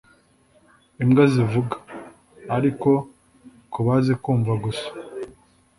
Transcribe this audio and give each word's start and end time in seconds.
imbwa 1.03 1.23
zivuga, 1.33 1.75
ariko 2.55 2.89
ku 3.71 3.79
bazi 3.85 4.13
kumva 4.23 4.53
gusa 4.63 4.87